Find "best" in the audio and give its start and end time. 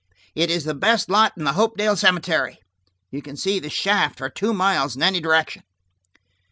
0.73-1.11